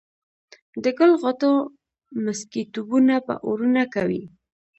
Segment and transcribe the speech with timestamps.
[0.83, 1.51] د ګل غوټو
[2.25, 4.23] مسكيتوبونه به اورونه کوي